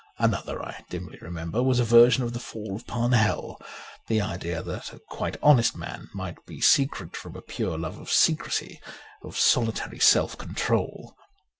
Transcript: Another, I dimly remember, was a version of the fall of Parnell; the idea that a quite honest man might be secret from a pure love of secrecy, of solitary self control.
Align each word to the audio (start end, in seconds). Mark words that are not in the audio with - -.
Another, 0.17 0.59
I 0.65 0.83
dimly 0.89 1.19
remember, 1.21 1.61
was 1.61 1.79
a 1.79 1.83
version 1.83 2.23
of 2.23 2.33
the 2.33 2.39
fall 2.39 2.75
of 2.75 2.87
Parnell; 2.87 3.61
the 4.07 4.19
idea 4.19 4.63
that 4.63 4.91
a 4.91 4.97
quite 4.97 5.37
honest 5.43 5.77
man 5.77 6.09
might 6.11 6.43
be 6.47 6.59
secret 6.59 7.15
from 7.15 7.35
a 7.35 7.41
pure 7.43 7.77
love 7.77 7.99
of 7.99 8.09
secrecy, 8.11 8.81
of 9.23 9.37
solitary 9.37 9.99
self 9.99 10.35
control. 10.39 11.13